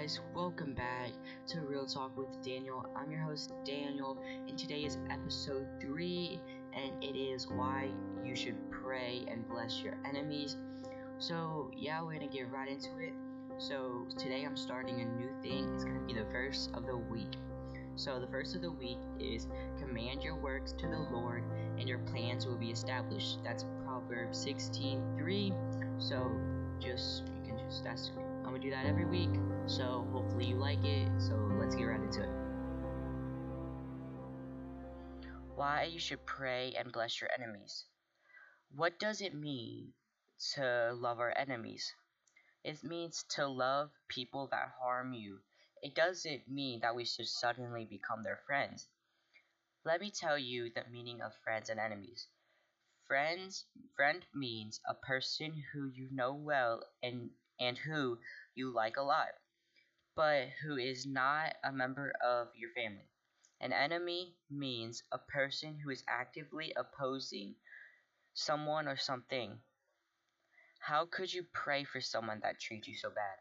[0.00, 1.10] guys, welcome back
[1.46, 2.86] to Real Talk with Daniel.
[2.96, 4.16] I'm your host Daniel,
[4.48, 6.40] and today is episode 3,
[6.72, 7.90] and it is why
[8.24, 10.56] you should pray and bless your enemies.
[11.18, 13.12] So, yeah, we're gonna get right into it.
[13.58, 15.70] So, today I'm starting a new thing.
[15.74, 17.36] It's gonna be the verse of the week.
[17.96, 19.48] So, the verse of the week is
[19.78, 21.44] Command your works to the Lord,
[21.78, 23.40] and your plans will be established.
[23.44, 25.52] That's Proverbs 16 3.
[25.98, 26.30] So,
[26.78, 28.12] just, you can just, that's
[28.60, 29.30] Do that every week,
[29.66, 31.08] so hopefully you like it.
[31.18, 32.28] So let's get right into it.
[35.56, 37.86] Why you should pray and bless your enemies.
[38.74, 39.94] What does it mean
[40.54, 41.90] to love our enemies?
[42.62, 45.38] It means to love people that harm you.
[45.82, 48.86] It doesn't mean that we should suddenly become their friends.
[49.86, 52.26] Let me tell you the meaning of friends and enemies.
[53.06, 53.64] Friends
[53.96, 58.18] friend means a person who you know well and and who
[58.54, 59.28] you like a lot,
[60.16, 63.08] but who is not a member of your family.
[63.60, 67.56] An enemy means a person who is actively opposing
[68.34, 69.60] someone or something.
[70.80, 73.38] How could you pray for someone that treats you so bad?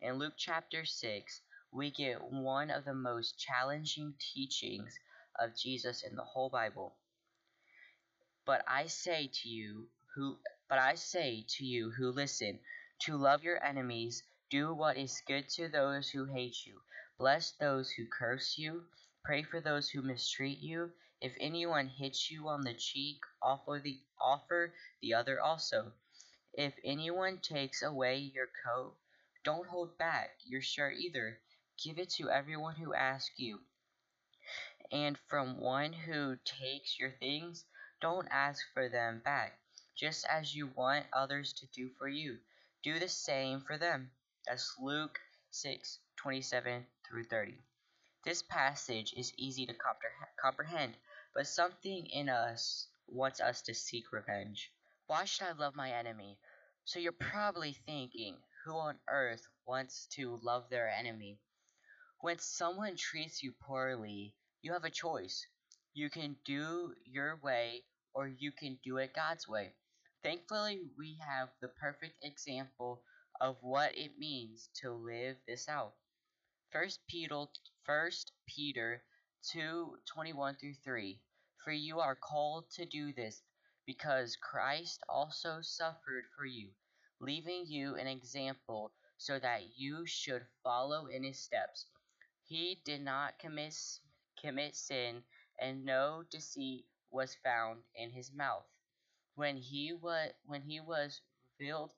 [0.00, 1.42] In Luke chapter 6,
[1.72, 4.98] we get one of the most challenging teachings
[5.40, 6.96] of Jesus in the whole Bible.
[8.44, 12.60] But I say to you who but I say to you who listen,
[13.06, 16.80] to love your enemies, do what is good to those who hate you,
[17.18, 18.84] bless those who curse you,
[19.24, 20.92] pray for those who mistreat you.
[21.20, 25.92] If anyone hits you on the cheek, offer the offer the other also.
[26.52, 28.94] If anyone takes away your coat,
[29.42, 31.40] don't hold back your shirt either.
[31.82, 33.58] Give it to everyone who asks you.
[34.92, 37.64] And from one who takes your things,
[38.00, 39.58] don't ask for them back,
[39.96, 42.38] just as you want others to do for you
[42.82, 44.10] do the same for them.
[44.46, 47.58] That's Luke 6 27 through 30.
[48.24, 49.74] This passage is easy to
[50.40, 50.96] comprehend,
[51.34, 54.72] but something in us wants us to seek revenge.
[55.06, 56.38] Why should I love my enemy?
[56.84, 61.38] So you're probably thinking, who on earth wants to love their enemy?
[62.20, 65.46] When someone treats you poorly, you have a choice.
[65.94, 67.84] You can do your way
[68.14, 69.74] or you can do it God's way.
[70.22, 73.02] Thankfully, we have the perfect example
[73.40, 75.96] of what it means to live this out.
[76.70, 77.46] First Peter,
[77.82, 79.02] First Peter
[79.50, 81.20] 2 21 through 3.
[81.64, 83.42] For you are called to do this,
[83.84, 86.70] because Christ also suffered for you,
[87.18, 91.86] leaving you an example so that you should follow in his steps.
[92.44, 93.74] He did not commit,
[94.40, 95.24] commit sin,
[95.58, 98.66] and no deceit was found in his mouth.
[99.34, 101.20] When he was when he was
[101.58, 101.92] revealed,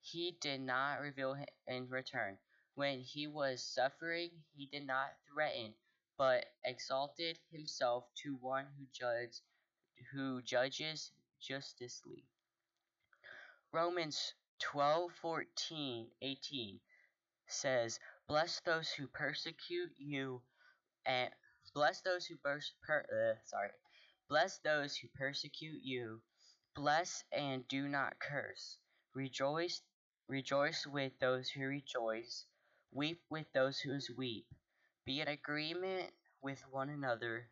[0.00, 1.36] he did not reveal
[1.66, 2.38] in return.
[2.74, 5.74] When he was suffering, he did not threaten,
[6.16, 9.42] but exalted himself to one who judges
[10.12, 12.24] who judges justly.
[13.72, 16.80] Romans 12, 14, 18
[17.46, 17.98] says,
[18.28, 20.42] Bless those who persecute you
[21.06, 21.30] and
[21.74, 23.70] bless those who per uh, sorry.
[24.28, 26.22] Bless those who persecute you
[26.76, 28.78] Bless and do not curse.
[29.14, 29.82] Rejoice,
[30.28, 32.46] rejoice with those who rejoice.
[32.92, 34.46] Weep with those who weep.
[35.04, 37.50] Be in agreement with one another.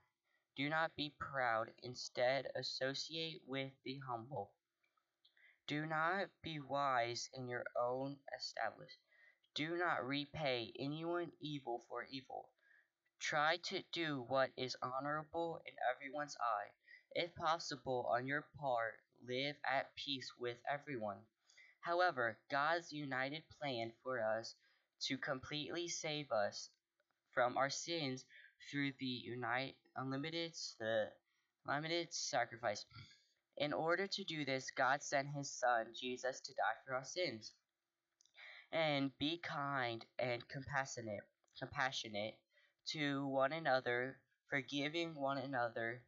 [0.57, 1.73] Do not be proud.
[1.83, 4.53] Instead, associate with the humble.
[5.67, 9.03] Do not be wise in your own establishment.
[9.55, 12.51] Do not repay anyone evil for evil.
[13.21, 16.71] Try to do what is honorable in everyone's eye.
[17.13, 18.95] If possible, on your part,
[19.27, 21.19] live at peace with everyone.
[21.81, 24.55] However, God's united plan for us
[25.03, 26.71] to completely save us
[27.33, 28.25] from our sins
[28.71, 31.11] through the unite, unlimited, the
[31.67, 32.85] unlimited sacrifice.
[33.57, 37.53] In order to do this, God sent his son Jesus to die for our sins.
[38.73, 41.25] And be kind and compassionate,
[41.59, 42.39] compassionate
[42.89, 44.19] to one another,
[44.49, 46.03] forgiving one another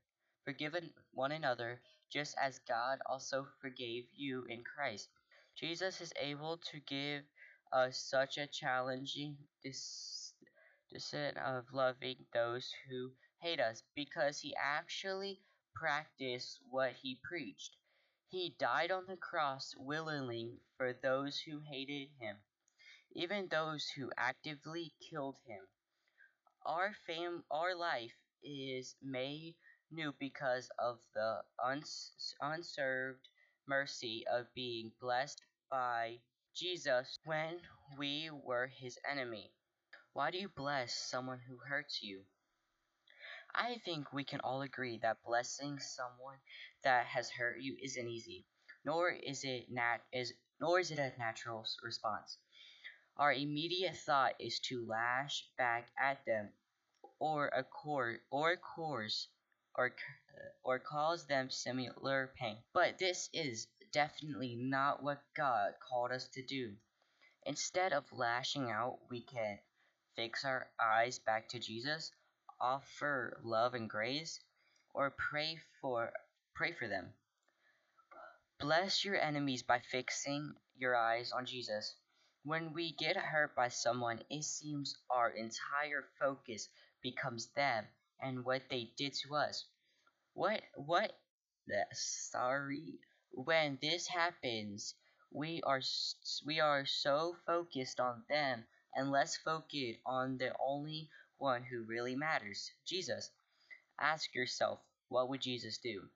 [0.45, 0.75] Forgive
[1.13, 5.09] one another, just as God also forgave you in Christ.
[5.57, 7.25] Jesus is able to give
[7.73, 15.41] us such a challenging decision of loving those who hate us because he actually
[15.75, 17.77] practiced what he preached.
[18.29, 22.37] He died on the cross willingly for those who hated him,
[23.13, 25.67] even those who actively killed him.
[26.65, 29.57] Our fam our life is made
[29.91, 33.29] new because of the uns- unserved
[33.67, 36.21] mercy of being blessed by
[36.55, 37.61] Jesus when
[37.99, 39.53] we were his enemy.
[40.13, 42.25] Why do you bless someone who hurts you?
[43.55, 46.39] I think we can all agree that blessing someone
[46.83, 48.45] that has hurt you isn't easy,
[48.85, 52.39] nor is it nat is nor is it a natural response.
[53.17, 56.53] Our immediate thought is to lash back at them,
[57.21, 59.29] or a course, or course,
[59.77, 59.95] or
[60.65, 62.59] or cause them similar pain.
[62.73, 66.75] But this is definitely not what God called us to do.
[67.45, 69.59] Instead of lashing out, we can
[70.17, 72.13] fix our eyes back to Jesus,
[72.61, 74.41] offer love and grace,
[74.93, 76.13] or pray for
[76.55, 77.13] pray for them.
[78.59, 81.95] Bless your enemies by fixing your eyes on Jesus.
[82.45, 86.69] When we get hurt by someone, it seems our entire focus
[87.03, 87.87] becomes them
[88.23, 89.65] and what they did to us.
[90.35, 91.13] What what
[91.93, 92.99] sorry
[93.33, 94.95] when this happens,
[95.31, 95.81] we are
[96.45, 101.09] we are so focused on them and less focused on the only
[101.39, 103.31] one who really matters, Jesus.
[104.01, 106.11] Ask yourself, what would Jesus do?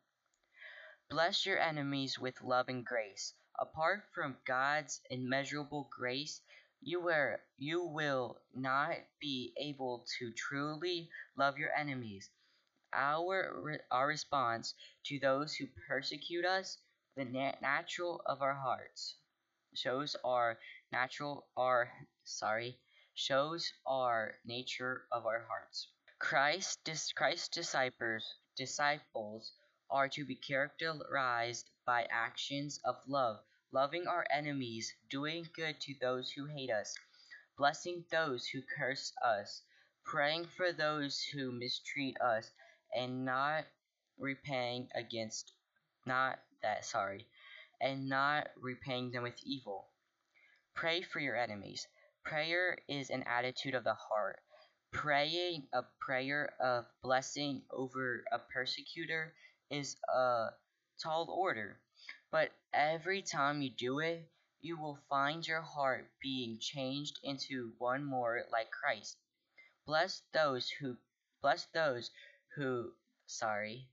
[1.09, 3.35] Bless your enemies with love and grace.
[3.61, 6.41] Apart from God's immeasurable grace,
[6.85, 12.31] you will, you will not be able to truly love your enemies.
[12.95, 14.75] Our, our response
[15.07, 16.79] to those who persecute us
[17.17, 19.17] the na- natural of our hearts
[19.75, 20.59] shows our
[20.91, 21.93] natural our
[22.25, 22.79] sorry
[23.15, 25.89] shows our nature of our hearts.
[26.19, 28.25] Christ dis, Christ's disciples
[28.57, 29.53] disciples
[29.91, 33.41] are to be characterized by actions of love,
[33.75, 36.95] loving our enemies, doing good to those who hate us,
[37.59, 39.63] blessing those who curse us,
[40.05, 42.53] praying for those who mistreat us,
[42.97, 43.65] and not
[44.17, 45.53] repaying against
[46.07, 47.27] not that sorry,
[47.81, 49.89] and not repaying them with evil.
[50.77, 51.85] Pray for your enemies.
[52.25, 54.39] Prayer is an attitude of the heart.
[54.93, 59.35] Praying a prayer of blessing over a persecutor
[59.69, 60.47] is a
[61.03, 61.81] tall order,
[62.35, 64.29] but every time you do it,
[64.61, 69.17] you will find your heart being changed into one more like Christ.
[69.87, 70.97] Bless those who
[71.41, 72.11] bless those
[72.57, 72.91] who
[73.27, 73.87] sorry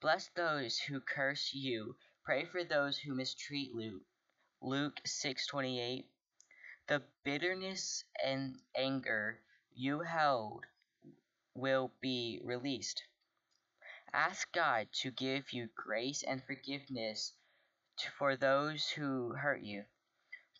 [0.00, 1.96] Bless those who curse you.
[2.24, 4.00] Pray for those who mistreat you.
[4.62, 6.06] Luke 6:28
[6.86, 9.38] The bitterness and anger
[9.74, 10.64] you held
[11.52, 13.02] will be released.
[14.14, 17.34] Ask God to give you grace and forgiveness
[18.18, 19.84] for those who hurt you.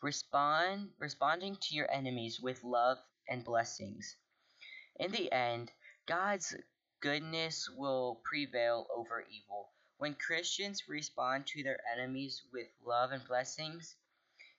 [0.02, 4.16] Respond responding to your enemies with love and blessings.
[4.96, 5.72] In the end,
[6.06, 6.54] God's
[7.00, 9.72] goodness will prevail over evil.
[9.96, 13.96] When Christians respond to their enemies with love and blessings,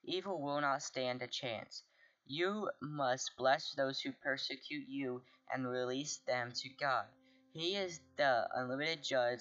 [0.04, 1.84] evil will not stand a chance.
[2.26, 7.06] You must bless those who persecute you and release them to God.
[7.54, 9.40] He is the unlimited judge,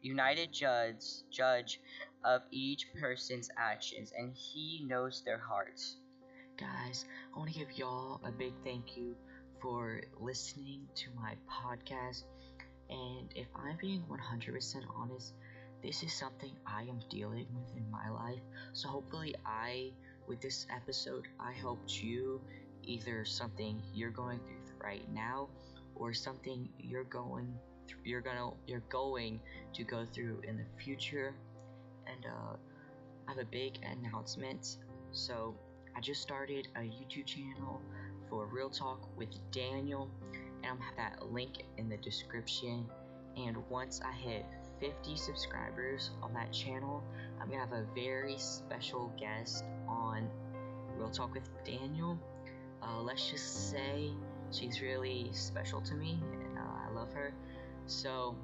[0.00, 1.78] united judge, judge
[2.24, 5.98] of each person's actions, and he knows their hearts.
[6.56, 7.04] Guys,
[7.34, 9.14] I want to give y'all a big thank you
[9.60, 12.24] for listening to my podcast.
[12.88, 15.34] And if I'm being 100% honest,
[15.82, 18.40] this is something I am dealing with in my life.
[18.72, 19.92] So hopefully, I,
[20.26, 22.40] with this episode, I helped you
[22.84, 25.50] either something you're going through right now
[25.96, 27.52] or something you're going
[27.86, 29.40] th- you're gonna you're going
[29.72, 31.34] to go through in the future
[32.06, 32.56] and uh,
[33.26, 34.76] I have a big announcement
[35.12, 35.54] so
[35.96, 37.80] I just started a YouTube channel
[38.28, 42.86] for Real Talk with Daniel, and I'll have that link in the description.
[43.36, 44.44] And once I hit
[44.80, 47.04] 50 subscribers on that channel,
[47.40, 50.28] I'm gonna have a very special guest on
[50.96, 52.18] Real Talk with Daniel.
[52.82, 54.10] Uh, let's just say
[54.54, 57.34] she's really special to me, and uh, I love her.
[57.86, 58.36] So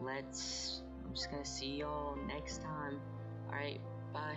[0.00, 0.82] let's.
[1.04, 3.00] I'm just gonna see y'all next time.
[3.48, 3.80] Alright,
[4.12, 4.36] bye.